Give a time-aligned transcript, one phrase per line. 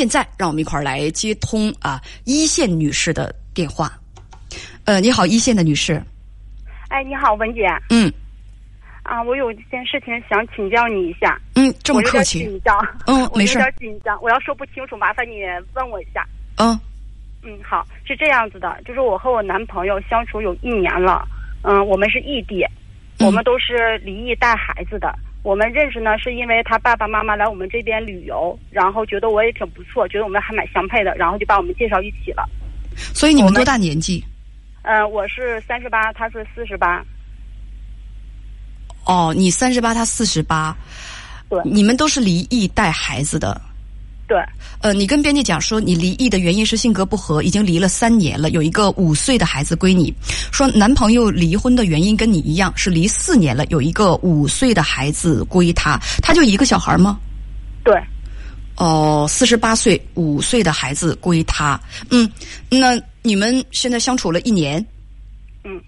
[0.00, 3.92] 现在让我们一块儿来接通啊一线女士的电话。
[4.86, 6.02] 呃，你好，一线的女士。
[6.88, 7.68] 哎，你好，文姐。
[7.90, 8.10] 嗯
[9.02, 11.38] 啊，我有一件事情想请教你一下。
[11.54, 12.38] 嗯，这么客气。
[12.38, 12.74] 紧张。
[13.06, 15.42] 嗯 没事有点紧张，我要说不清楚，麻烦你
[15.74, 16.26] 问我一下。
[16.56, 16.80] 嗯
[17.42, 21.28] 嗯，好，是这样子的，就是我和我男朋友相处有一年了，
[21.60, 22.64] 嗯，我们是异地，
[23.18, 25.14] 嗯我们都是离异带孩子的。
[25.42, 32.46] 我们认识呢，是因为他爸爸妈妈来我们这边旅游，然后觉得我也挺不错，觉得我们还蛮相配的，然后就把我们介绍一起了。
[32.94, 34.22] 所以你们多大年纪？
[34.82, 37.04] 嗯，我是三十八，他是四十八，
[39.06, 40.76] 哦，你三十八，他四十八，
[41.48, 43.60] 对你们都是离异带孩子的。
[44.30, 44.40] 对，
[44.80, 50.14] 呃，你跟编辑讲说，你离异的原因是性格不合，已经离了三年了，有一个五岁的孩子归你。
[50.52, 57.18] 说男朋友离婚的原因跟你一样，是离四年了，有一个五岁的孩子归他，他就一个小孩吗？
[57.82, 58.00] 对，
[58.76, 61.80] 哦，四十八岁，五岁的孩子归他。
[62.10, 62.30] 嗯，
[62.70, 64.78] 那你们现在相处了一年，
[65.64, 65.82] 嗯，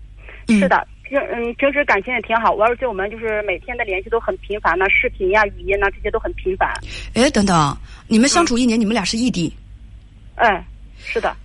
[0.48, 6.72] 嗯是的，平嗯平时感情也挺好，而且我们就是每天的联系都很频繁呢，视频呀、语音呐这些都很频繁。
[7.14, 7.76] 哎，等等，
[8.08, 9.52] 你们相处一年，你们俩是异地，
[10.36, 10.64] 嗯，
[10.98, 11.36] 是的，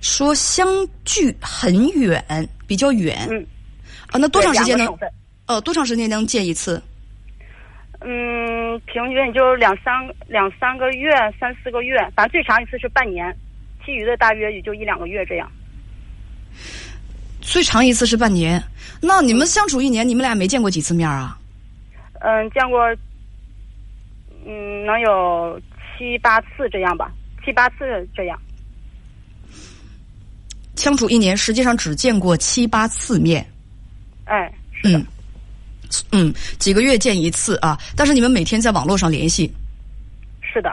[0.00, 0.66] 说相
[1.04, 2.22] 距很远，
[2.66, 3.26] 比较远。
[3.30, 3.46] 嗯，
[4.10, 4.98] 啊，那多长时间能
[5.46, 6.82] 呃，多长时间能见一次？
[8.00, 9.94] 嗯，平均也就两三
[10.26, 13.34] 两三个月、三四个月，反正最长一次是半年，
[13.84, 15.50] 其余的大约也就一两个月这样。
[17.44, 18.62] 最长一次是半年。
[19.00, 21.38] 那你们相处一年，你们俩没见过几次面啊？
[22.20, 22.82] 嗯，见过，
[24.46, 25.60] 嗯，能有
[25.96, 27.12] 七八次这样吧，
[27.44, 28.38] 七八次这样。
[30.76, 33.46] 相处一年，实际上只见过七八次面。
[34.24, 35.06] 哎，是的，嗯
[36.12, 37.78] 嗯，几个月见一次啊。
[37.94, 39.52] 但是你们每天在网络上联系
[40.40, 40.70] 是的。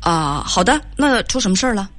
[0.00, 0.42] 啊。
[0.46, 1.90] 好的，那出什么事儿了？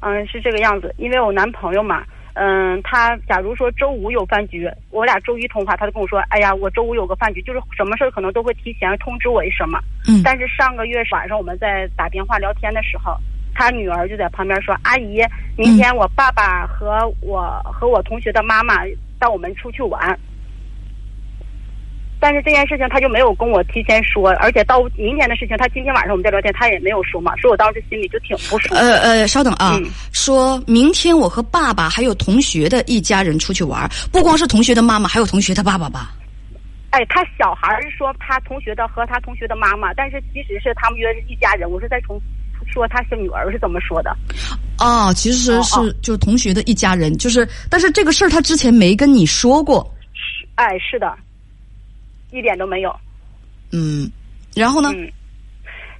[0.00, 9.80] 嗯，是这个样子，因为我男朋友嘛，嗯，他假如说周五有饭局，我俩周一通话，他就跟我说，哎呀，我周五有个饭局，就是什么事儿可能都会提前通知我一声嘛。
[10.08, 13.16] 嗯但是上个月晚上我们在打电话聊天的时候，
[13.54, 15.20] 他女儿就在旁边说，阿姨，
[15.56, 18.84] 明天我爸爸和我和我同学的妈妈
[19.18, 20.18] 带我们出去玩。
[22.20, 28.74] 但是这件事情他就没有跟我提前说，而且到明天的事情，他今天晚上我们在聊天，他也没有说嘛，所以我当时心里就挺不舒服。
[28.74, 36.14] 呃呃，稍等啊，嗯说明天我和爸爸还有同学的一家人出去玩，不光是同学的妈妈，还有同学的爸爸吧？
[36.90, 41.70] 哎，他小孩儿是说他同学的和他同学的妈妈，但是其实是他们约是一家人。
[41.70, 42.18] 我是在从
[42.72, 44.16] 说他是女儿是怎么说的？
[44.78, 49.94] 哦，其实哦是就是同学的一家人，就是但是这个事儿他之前没跟你说过，
[50.54, 51.14] 哎，是的，
[52.30, 52.94] 一点都没有。
[53.72, 54.10] 嗯，
[54.54, 54.90] 然后呢？
[54.94, 55.10] 嗯，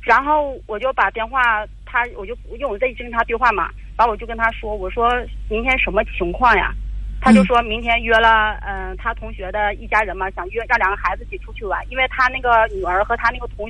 [0.03, 5.09] 然后我就把电话，他我就因为我在一直跟他对话嘛，然后我就跟他说，我说
[5.51, 6.73] 明天什么情况呀？
[7.21, 13.69] 他就说明天约了，嗯、他同学的一家人嘛，想约让两个孩子一起出去玩，因为他那个女儿和他那个同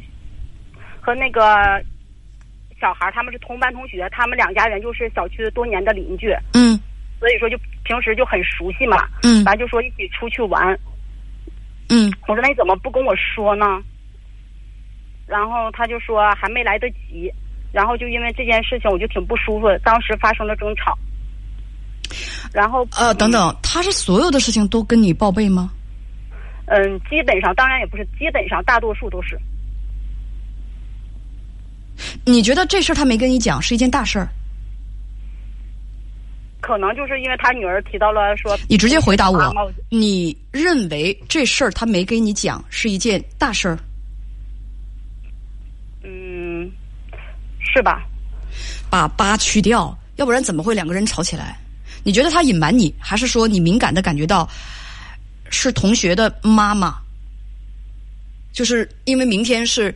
[1.00, 1.82] 和那个
[2.78, 6.78] 小孩儿他们是同班同学，他们两家人就是小区多年的邻居，嗯
[7.18, 10.78] 所以说就平时就很熟悉嘛，嗯反正就说一起出去玩。
[11.88, 13.64] 嗯我说那你怎么不跟我说呢？
[15.26, 17.30] 然后他就说还没来得及，
[17.72, 20.96] 然后就因为这件事情我就挺不舒服的，当时发生了争吵。
[22.52, 25.70] 然后呃，等，等，他是所有的事情都跟你报备吗？
[26.64, 29.38] 嗯，基本上当然也不是，基本上大多数都是。
[32.24, 34.28] 你觉得这事儿他没跟你讲是一件大事儿？
[36.68, 43.78] 可能就是因为他女儿提到了说，你直接回答我你认为这事儿他没给你讲是一件大事儿？
[46.04, 46.70] 嗯，
[47.58, 48.02] 是吧？
[48.90, 51.56] 把“八”去掉，要不然怎么会两个人吵起来？
[52.04, 54.46] 你觉得他隐瞒你，还是说你敏感的感觉到
[55.48, 56.96] 是同学的妈妈？
[58.52, 59.94] 就是因为明天是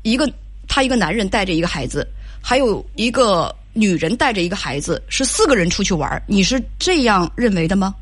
[0.00, 0.26] 一个
[0.66, 2.08] 他一个男人带着一个孩子，
[2.42, 7.94] 还有一个女人带着一个孩子，是四个人出去玩儿，你是这样认为的吗？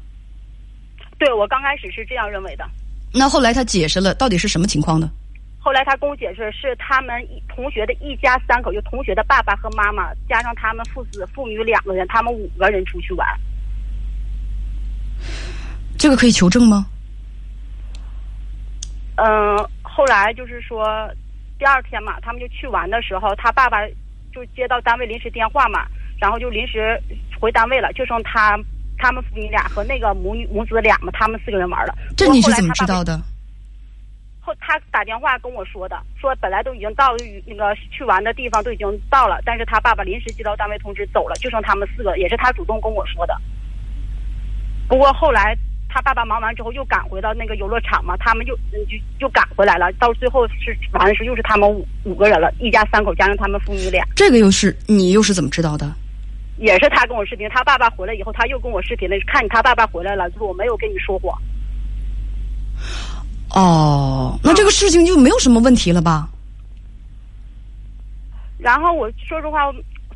[1.19, 2.65] 对我刚开始是这样认为的，
[3.13, 5.11] 那后来他解释了，到底是什么情况呢？
[5.59, 13.27] 后来他跟我解释是他们一同学的一家三口，就同学的爸爸和妈妈，加上他们父子父女两个人，他们五个人出去玩。
[15.97, 16.87] 这个可以求证吗？
[19.15, 21.09] 嗯，后来就是说，
[21.61, 23.79] 第二天嘛，他们就去玩的时候，他爸爸
[24.33, 25.87] 就接到单位临时电话嘛，
[26.21, 27.01] 然后就临时
[27.39, 28.59] 回单位了，就剩他
[28.99, 31.95] 他们父女俩和那个母女母子俩嘛，他们四个人玩了。
[32.17, 33.17] 这你是怎么知道的？
[34.45, 37.15] 后后他打电话跟我说的，说本来都已经到
[37.47, 43.41] 那个去玩的地方都已经到了，但是他爸爸临时接到单位通知走了，就剩他们四个，也是他主动跟我说的。
[44.89, 45.57] 不过后来
[45.93, 54.03] 他爸爸忙完之后又赶回到那个游乐场嘛，他们又就又赶回来了，到最后是完的时候又是他们五五个人了，一家三口加上他们父女俩。
[54.17, 55.93] 这个又是你又是怎么知道的？
[56.59, 61.37] 也是他跟我视频，他爸爸回来以后，他又跟我视频了，看你他爸爸回来了，就是我没有跟你说谎。
[63.55, 66.29] 哦，那这个事情就没有什么问题了吧？
[68.59, 69.73] 然后我说实话，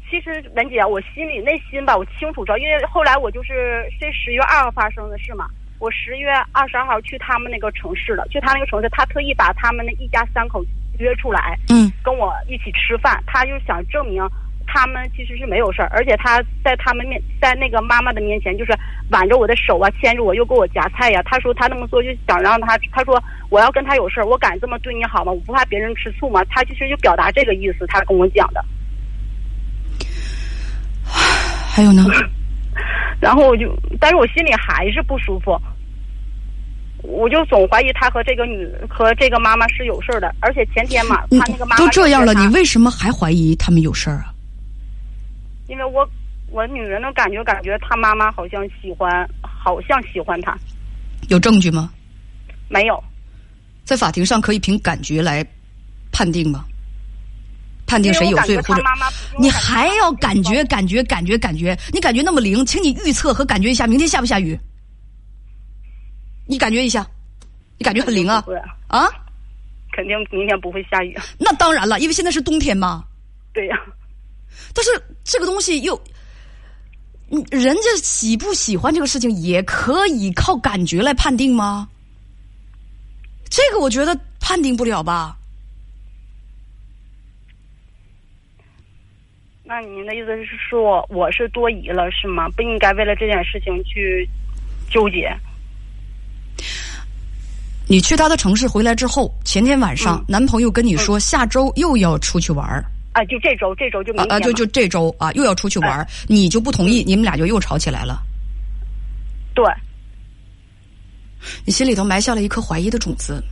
[0.08, 10.64] 其实文姐，我心里内心吧，我清楚知道，因为后来我就是这十月二号发生的事嘛，我十月二十二号去他们那个城市了，去他那个城市，他特意把他们那一家三口
[10.98, 14.26] 约出来，嗯，跟我一起吃饭，他就想证明。
[14.68, 18.76] 他们其实是没有事儿，而且他在他们面，在那个妈妈的面前，就是
[19.10, 21.22] 挽着我的手啊，牵着我，又给我夹菜呀。
[21.24, 25.30] 他说他那么做就想让他，他说我要跟他有事儿，我敢这么对你好吗？
[25.30, 26.44] 我不怕别人吃醋吗？
[26.50, 28.62] 他其实就表达这个意思，他跟我讲的。
[31.04, 32.02] 还有呢？
[33.20, 35.60] 然后我就，但是我心里还是不舒服，
[37.02, 44.32] 我就总怀疑他和这个女和这个妈妈是有事儿的，而且前天嘛，他那个妈妈都这样了，你为什么还怀疑他们有事儿啊？
[45.68, 46.08] 因为我
[46.50, 50.56] 我女人的感觉，感觉他妈妈好像喜欢，好像喜欢他。
[51.28, 51.90] 有证据吗？
[52.68, 53.02] 没有。
[53.84, 55.44] 在法庭上可以凭感觉来
[56.12, 56.64] 判定吗？
[57.86, 58.82] 判定谁有罪或者？
[59.38, 61.78] 你还要感觉感觉感觉感觉？
[61.92, 64.58] 你感觉那么灵，请你预测和感觉一下，明天下不下雨？
[66.46, 67.06] 你感觉一下，
[67.78, 68.44] 你感觉很灵啊？
[68.88, 69.08] 啊？
[69.92, 71.16] 肯定明天不会下雨。
[71.38, 73.04] 那当然了，因为现在是冬天嘛。
[73.52, 73.76] 对呀。
[74.74, 74.90] 但是
[75.24, 75.98] 这个东西又，
[77.50, 81.88] 人家喜不喜欢这个事情也可以靠感觉来判定吗？
[83.48, 85.36] 这个我觉得判定不了吧。
[89.68, 92.48] 那您的意思是说我是多疑了是吗？
[92.50, 94.28] 不应该为了这件事情去
[94.88, 95.28] 纠结。
[97.88, 102.84] 你去他的城市回来之后，前天晚上男朋友跟你说下周又要出去玩儿。
[103.12, 108.22] 啊，就这周，这周就啊啊，就就这周啊，又要出去玩你就不同意，你们俩就又吵起来了。
[109.52, 109.64] 对，
[111.64, 113.42] 你心里头埋下了一颗怀疑的种子。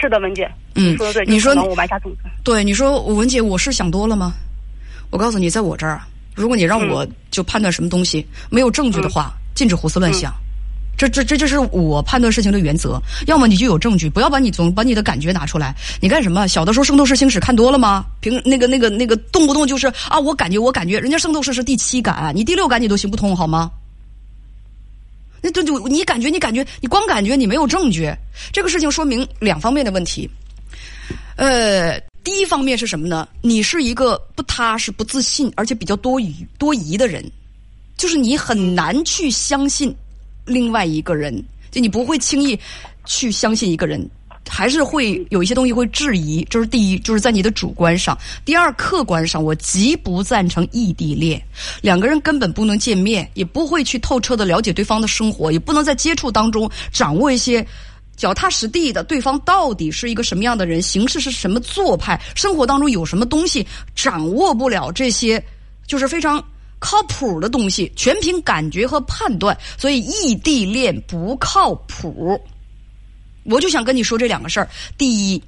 [0.00, 2.18] 是的，文姐，嗯，说的对，你说我埋下种子。
[2.42, 4.32] 对，你说文姐，我是想多了吗？
[5.10, 6.00] 我告诉你，在我这儿，
[6.34, 10.32] 如果你让我就判断什么东西没有证据的话，禁止胡思乱想。
[10.96, 15.74] 这这这就是我判断事情的原则，要么你就有证据，不要把你总把你的感觉拿出来。
[16.00, 16.46] 你干什么？
[16.46, 18.04] 小的时候《圣斗士星矢》看多了吗？
[18.20, 23.70] 凭那个那个那个动不动就是啊，我感觉我感觉，人家《圣斗士》是第七感，你第六感你都行不通好吗？
[25.42, 28.12] 那这就你感觉你感觉你光感觉你没有证据，
[28.52, 30.28] 这个事情说明两方面的问题。
[31.36, 33.26] 呃，第一方面是什么呢？
[33.40, 37.24] 你是一个不踏实、不自信，而且比较多疑多疑的人，
[37.96, 39.94] 就是你很难去相信。
[40.46, 41.32] 另外一个人，
[41.70, 42.58] 就你不会轻易
[43.04, 44.08] 去相信一个人，
[44.50, 46.44] 还是会有一些东西会质疑。
[46.50, 51.40] 这是第一，就是在你的主观上；第二，客观上，我极不赞成异地恋。
[51.80, 57.64] 两个人根本不能见面，也不会去透彻的了解对方的生活，也不能在接触当中掌握一些
[58.16, 63.64] 脚踏实地的对方到底是一个什么样的人，行事是什么做派，生活当中有什么东西，
[63.94, 65.42] 掌握不了这些，
[65.86, 66.42] 就是非常。
[66.82, 72.40] 靠谱的东西全凭感觉和判断，所以异地恋不靠谱。
[73.44, 74.68] 我就想跟你说这两个事儿：
[74.98, 75.42] 第一，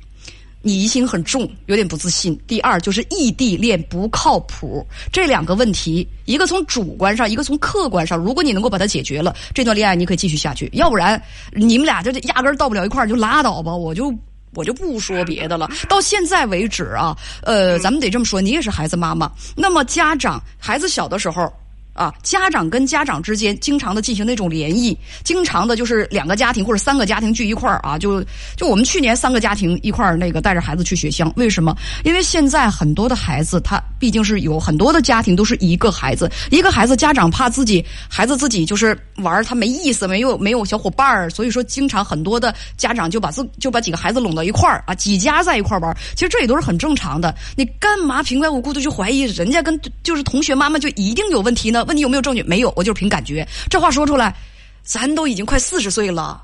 [0.62, 4.86] 你疑心很重，有点不自信；第二，就是异地恋不靠谱。
[5.12, 11.22] 这两个问题，一个从主观上，一个从客观上，如果你能够把它解决了，这段恋爱你可以继续下去；要不然，
[11.52, 13.74] 你们俩就压根儿到不了一块儿，就拉倒吧。
[13.74, 14.12] 我就。
[14.54, 15.66] 我就不说别的了。
[15.88, 19.32] 到现在为止啊，呃，咱们得这么说，你也是孩子妈妈。
[19.56, 21.50] 那么家长，孩子小的时候。
[21.92, 28.24] 啊，家长跟家长之间经常的进行那种联谊，经常的就是两个家庭或者三个家庭聚一块儿啊，就
[28.56, 31.76] 就我们去年三个家庭一块儿那个带着孩子去雪乡，为什么？
[32.04, 47.34] 因为现在很多的孩子他毕竟是有很多的家庭都是一个孩子，一个孩子家长怕自己孩子自己就是玩他没意思，没有没有小伙伴儿，所以说经常很多的家长就把自就把几个孩子拢到一块儿啊，几家在一块儿玩，其实这也都是很正常的。
[47.54, 51.81] 你干嘛平白无故的去怀疑人家跟就是同学妈妈就一定有问题呢？
[51.84, 52.42] 问你有没有证据？
[52.42, 53.46] 没有，我就是凭感觉。
[53.68, 54.34] 这话说出来，
[54.82, 56.42] 咱都已经快四十岁了，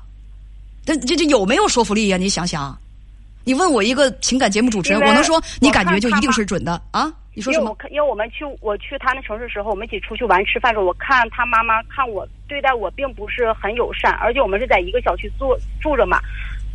[0.85, 2.17] 这这这有没有说服力呀？
[2.17, 2.77] 你想想，
[3.43, 7.11] 你问我一个情感节目主持人，我能说你感觉就一定是准的啊？
[7.35, 7.75] 你说什么？
[7.89, 16.19] 因为我们去我去他那城市时候，我们一起出去玩吃饭时候，我看他妈妈看我对待我并不是很友善，而且我们是在一个小区住住着嘛。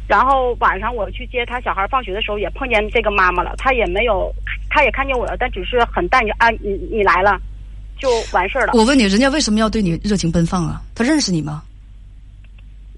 [0.06, 4.32] 然后晚上我去接他小孩放学的时候，也碰见这个妈妈了，他也没有，
[4.70, 7.40] 他也看见我了，但只是很淡，就啊，你你来了，
[7.98, 8.72] 就完事儿了。
[8.74, 10.82] 我问你，人家为什么要对你热情奔放啊？
[10.94, 11.62] 他认识你吗？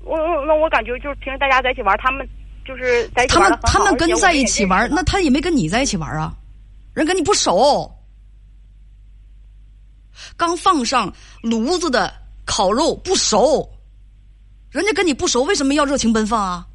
[0.02, 2.28] 我我那我感觉就是平时大家在一起玩，他们
[2.64, 6.32] 就是在一起他们他们跟在一起玩，那他也没跟你在一起玩啊，
[6.94, 7.92] 人跟你不熟。
[10.36, 11.12] 刚放上
[11.42, 12.12] 炉子的
[12.44, 13.68] 烤肉不熟，
[14.70, 16.66] 人家跟你不熟，为什么要热情奔放啊？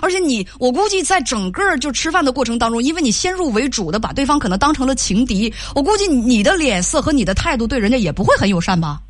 [0.00, 9.00] 而且你，我估计在整个就吃饭的过程当中，因为你先入为主的把对方可能当成了情敌，我估计你的脸色和你的态度对人家也不会很友善吧？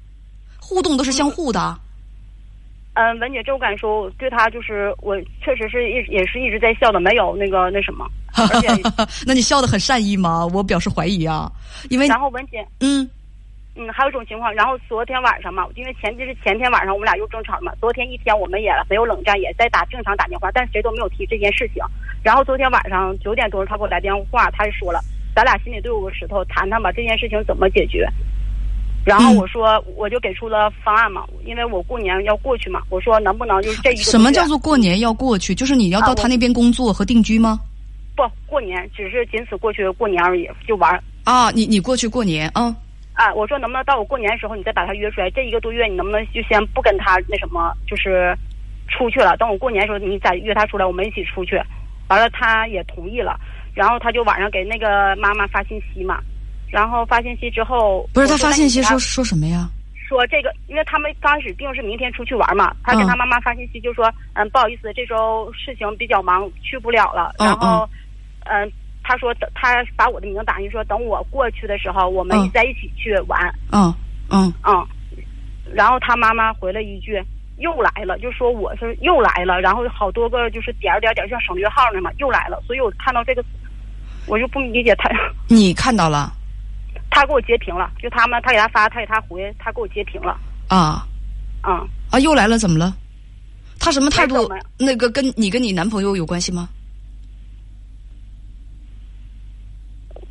[0.58, 1.78] 互动都是相互的。
[2.94, 8.68] 嗯，文姐，这我敢说，我对他就是我确实是一也是一直在笑的，没有那个那什么， 而且
[9.24, 10.44] 那你笑的很善意吗？
[10.52, 11.50] 我表示怀疑啊，
[11.88, 13.08] 因为然后文姐，嗯
[13.80, 21.82] 嗯，还有一种情况，然后昨天晚上嘛，因为前就是前天晚上我们俩又争吵了嘛，昨天一天我们也没有冷战，也在打正常打电话，但是谁都没有提这件事情。
[22.22, 25.00] 然后昨天晚上九点多他给我来电话，他就说了，
[25.34, 28.06] 咱俩心里都有个石头，谈谈吧，这件事情怎么解决。
[29.02, 35.54] 然后嗯我说，我就给出了方案嘛，因为我过年要过去嘛，我说能不能就是这一个什么叫做过年要过去？
[35.54, 37.58] 就是你要到他那边工作和定居吗？
[38.14, 41.02] 不过年，只是仅此过去过年而已，就玩。
[41.24, 42.76] 啊，你你过去过年啊？
[43.20, 45.30] 啊，我说能不能到我过年的时候，你再把他约出来？
[45.32, 48.34] 这一个多月，你能不能就先不跟他那什么，就是
[48.88, 49.36] 出去了？
[49.36, 51.60] 等我过年的时候，你再约他出来，我们一起出去。
[52.08, 53.38] 完了，他也同意了，
[53.74, 56.18] 然后他就晚上给那个妈妈发信息嘛，
[56.70, 59.68] 然后发信息之后，不是他发信息说说什么呀？
[60.08, 67.34] 说这个，因为他们刚开始定是明天出去玩嘛，他跟嗯他妈妈发信息就说，嗯，不好意思，这周事情比较忙，去不了了。
[67.38, 67.86] 嗯然后，
[68.46, 68.72] 嗯，
[69.10, 73.40] 他说等他把我的名字打进，说等我过去的时候，我们嗯在一起去玩。
[73.72, 73.92] 嗯
[74.30, 74.86] 嗯嗯，
[75.74, 77.20] 然后他妈妈回了一句。
[77.58, 82.58] 又来了，就说我是又来了，然后好多个就是点儿点儿点儿，像省略号呢嘛，又来了。
[82.66, 83.44] 所以我看到这个，
[84.26, 85.10] 我就不理解他，
[85.46, 86.32] 你看到了
[87.10, 91.06] 他给我截屏了，就他们他给他发，他给他回，他给我截屏了，啊
[91.68, 91.86] 嗯。
[92.10, 92.96] 啊，又来了，怎么了？
[93.78, 94.50] 他什么态度？
[94.78, 96.66] 那个跟你跟你男朋友有关系吗？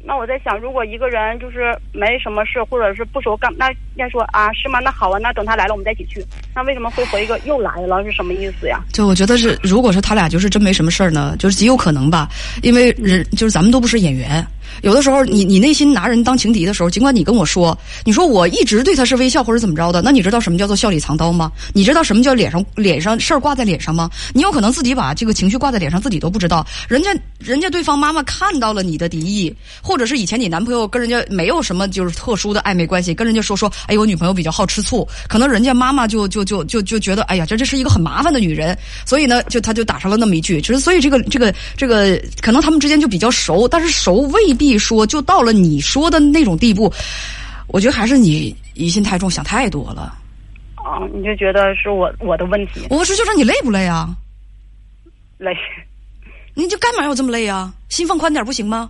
[0.10, 4.80] 那我在想，如果一个人就是没什么事，或者是不熟干，那先说啊，是吗？
[4.80, 6.26] 那好啊，那等他来了，我们再一起去。
[6.56, 8.02] 那为什么会回一个又来了？
[8.06, 8.80] 是什么意思呀？
[8.94, 12.30] 就我觉得是，如果是他俩就是真没什么事儿呢，就是极有可能吧，
[12.64, 14.46] 因为人就是咱们都不是演员，
[14.84, 21.52] 有的时候你你内心拿人当情敌的时候，尽管你跟我说，你说我一直对他是微笑或者怎么着的，那你知道什么叫做笑里藏刀吗？
[21.74, 24.10] 你知道什么叫脸上脸上事儿挂在脸上吗？
[24.34, 46.94] 你有可能自己把这个情绪挂在脸上，自己都不知道，人家人家对方妈妈看到了你的敌意，或者是以前你男朋友跟人家没有什么就是特殊的暧昧关系，跟人家说说，哎，我女朋友比较好吃醋，可能人家妈妈就就就就就觉得，哎呀，这这是一个很麻烦的女人，所以呢，就他就打上了那么一句，就是所以这个这个这个，可能他们之间就比较熟，但是熟未必说就到了你说的那种地步。
[47.68, 50.14] 我觉得还是你疑心太重，想太多了。
[50.76, 54.16] 啊，你就觉得是我我的问题我是就说你累不累啊？
[55.38, 55.52] 累？
[56.54, 57.74] 你就干嘛要这么累啊？
[57.90, 58.90] 心放宽点不行吗？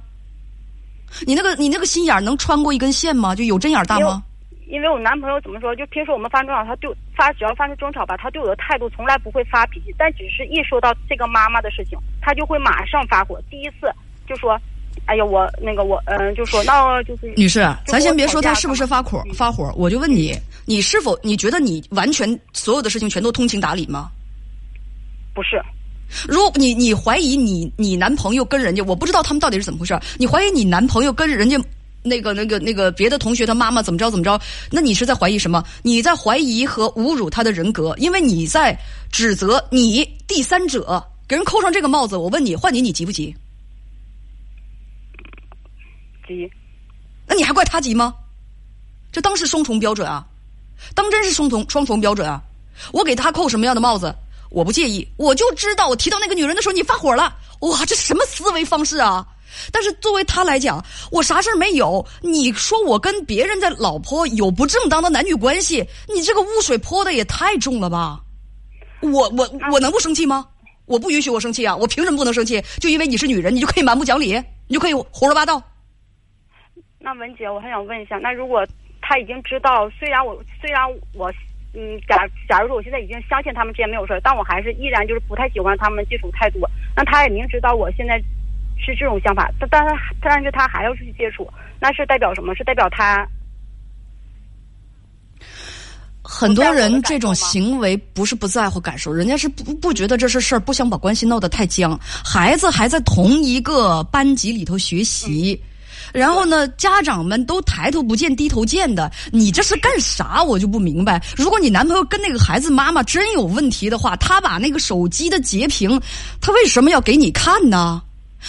[1.26, 3.34] 你那个你那个心眼儿能穿过一根线吗？
[3.36, 4.24] 就有针眼儿大吗？
[4.70, 5.76] 因为我男朋友怎么说？
[5.76, 13.42] 就平时我们发生争吵，他对发只要发生争吵吧，他对我的态度从来不会发脾气，但只是一说到这个妈妈的事情，他就会马上发火。
[13.50, 13.92] 第一次
[14.28, 14.60] 就说
[15.06, 24.12] ：“哎呀，我那个我嗯、就说那就是女士，咱先别说他是不是发火嗯发火，我就问你，你是否你觉得你完全所有的事情全都通情达理吗？
[25.34, 25.60] 不是
[26.28, 31.58] 如果你你怀疑你你男朋友跟人家，我不知道他们到底是怎么回事儿，你怀疑你男朋友跟人家
[32.04, 34.40] 那个那个那个别的同学他妈妈怎么着怎么着，
[34.72, 35.64] 那你是在怀疑什么？
[35.84, 38.78] 你在怀疑和侮辱他的人格，因为你在
[39.12, 42.16] 指责你第三者给人扣上这个帽子。
[42.18, 43.36] 我问你，换你你急不急？
[46.28, 46.50] 急，
[47.28, 48.14] 那你还怪他急吗？
[49.12, 50.24] 这当是双重标准啊，
[50.94, 52.40] 当真是双重双重标准啊！
[52.94, 54.14] 我给他扣什么样的帽子，
[54.52, 59.26] 我不介意，我就知道我提到那个女人的时候你发火了，哇，这什么思维方式啊！
[59.72, 68.20] 但是作为他来讲，我啥事儿没有，你说我跟别人的老婆有不正当的男女关系，你这个污水泼的也太重了吧！
[69.02, 70.46] 我我我能不生气吗？
[70.86, 71.76] 我不允许我生气啊！
[71.76, 72.62] 我凭什么不能生气？
[72.80, 74.34] 就因为你是女人，你就可以蛮不讲理，
[74.68, 75.62] 你就可以胡说八道？
[77.00, 78.66] 那文姐，我还想问一下，那如果
[79.02, 80.82] 他已经知道，虽然我虽然
[81.14, 81.32] 我
[81.76, 86.68] 嗯，假假如说我现在已经相信他们之间没有事儿，但我还是依然就是不太喜欢他们接触太多。
[86.96, 88.20] 那他也明知道我现在
[88.80, 91.48] 是这种想法，但但是但是他还要去接触，
[91.80, 92.56] 那是代表什么？
[92.56, 93.28] 是代表他
[96.22, 102.00] 很多人这种行为不是不在乎感受，人家是不不觉得这是事儿，不想把关系闹得太僵。
[102.04, 105.60] 孩子还在同一个班级里头学习，
[106.14, 110.44] 然后呢，家长们都抬头不见低头见的，你这是干啥？
[110.44, 111.22] 我就不明白。
[111.36, 116.00] 如果你男朋友跟那个孩子妈妈真有问题的话，他把那个手机的截屏，
[116.40, 118.04] 他为什么要给你看呢？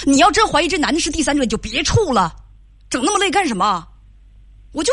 [0.04, 2.34] 你要真怀疑这男的是第三者，你就别处了，
[2.88, 3.86] 整那么累干什么？
[4.72, 4.92] 我就。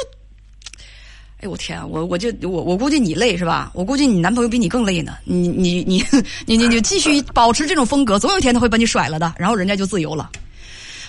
[1.39, 1.86] 哎，我天啊！
[1.86, 3.72] 我我就我我估计你累是吧？
[3.75, 5.18] 我估计你男朋友比你更累呢。
[5.24, 6.04] 你你你
[6.48, 10.32] 你你你继续保持这种风格，总有一天他会把你甩了的，然后人家就自由了。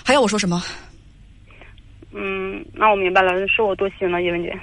[0.03, 0.63] 还要我说什么？
[2.13, 4.53] 嗯，那我明白了，是我多心了，叶文姐。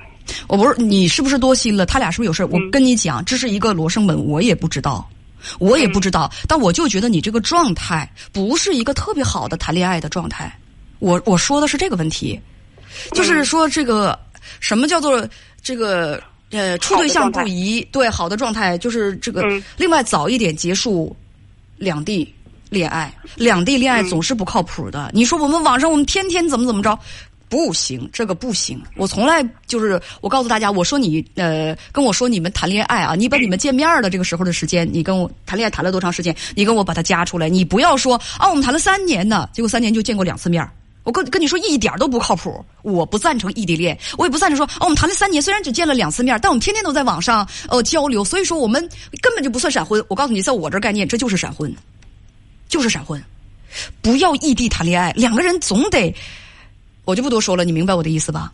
[0.46, 1.84] 我不是你是不是多心了？
[1.84, 5.08] 他俩是不是有事我跟你讲，这是一个罗生门，我也不知道，
[5.58, 6.30] 我也不知道。
[6.48, 10.56] 但我就觉得你这个状态不是一个特别好的谈恋爱的状态。
[10.98, 12.40] 我我说的是这个问题，
[13.12, 14.18] 就是说这个
[14.60, 15.28] 什么叫做。
[15.62, 19.42] 这个呃，处对象不宜，对好的状态就是这个。
[19.76, 21.16] 另外，早一点结束
[21.76, 22.32] 两地
[22.70, 25.10] 恋爱，两地恋爱总是不靠谱的。
[25.12, 26.96] 你说我们网上我们天天怎么怎么着，
[27.48, 28.82] 不行，这个不行。
[28.96, 37.48] 我从来就是我告诉大家，我说你呃跟我说你们谈恋爱啊，你把你们见面的这个时候的时间，你跟我谈恋爱谈了多长时间，你跟我把它加出来。
[37.48, 40.68] 你不要说啊，我们谈了三年呢，结果三年就见过两次面。
[41.04, 48.80] 我跟跟你说一点都不靠谱，我不赞成异地恋，我也不赞成说哦，我们谈了三年，虽然只见了两次面，但我们天天都在网上呃交流，所以说我们
[49.22, 50.04] 根本就不算闪婚。
[50.08, 51.72] 我告诉你，在我这概念，这就是闪婚，
[52.68, 53.22] 就是闪婚。
[54.02, 56.12] 不要异地谈恋爱，两个人总得，
[57.06, 58.52] 我就不多说了，你明白我的意思吧？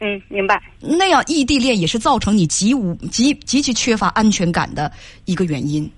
[0.00, 0.62] 嗯，明白。
[0.80, 4.90] 那样异地恋也是造成你极无极极其缺乏安全感的
[5.24, 5.90] 一个原因。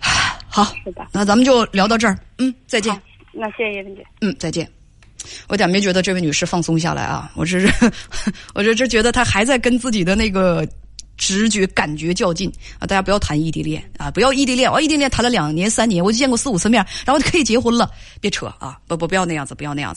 [0.48, 0.74] 好，
[1.12, 3.00] 那咱们就聊到这儿，嗯，再见。
[3.32, 4.04] 那谢谢叶芬姐。
[4.22, 4.66] 嗯，再见。
[5.48, 7.92] 我点没觉得这位女士放松下来啊，我只是，
[8.54, 10.66] 我这这觉得她还在跟自己的那个
[11.16, 12.86] 直觉感觉较劲啊！
[12.86, 18.78] 大家不要谈异地恋啊，不要异地恋，我异地恋谈了两年三年，我就见过四五次面，然后就可以结婚了，别扯啊！
[18.86, 19.94] 不不，不要那样子，不要那样子。